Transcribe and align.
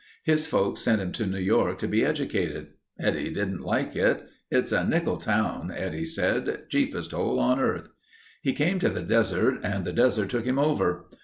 His 0.23 0.47
folks 0.47 0.79
sent 0.81 0.99
him 0.99 1.11
to 1.11 1.27
New 1.27 1.37
York 1.37 1.77
to 1.77 1.87
be 1.87 2.03
educated. 2.03 2.69
Eddie 2.99 3.31
didn't 3.31 3.61
like 3.61 3.95
it. 3.95 4.27
'It's 4.49 4.71
a 4.71 4.83
nickel 4.83 5.17
town,' 5.17 5.71
Eddie 5.71 6.05
said. 6.05 6.63
'Cheapest 6.69 7.11
hole 7.11 7.37
on 7.37 7.59
earth.' 7.59 7.89
He 8.41 8.53
came 8.53 8.79
to 8.79 8.89
the 8.89 9.03
desert 9.03 9.59
and 9.61 9.85
the 9.85 9.93
desert 9.93 10.31
took 10.31 10.45
him 10.45 10.57
over. 10.57 11.05